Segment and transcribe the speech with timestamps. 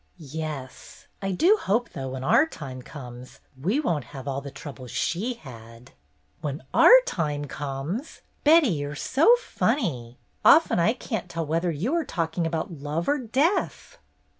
[0.17, 1.05] "Yes.
[1.21, 5.35] I do hope, though, when our time comes, we won't have all the trouble she
[5.35, 5.91] had."
[6.41, 10.17] "'When our time comes!' Betty, you 're so funny!
[10.43, 13.99] Often I can't tell whether you are talking about love or death."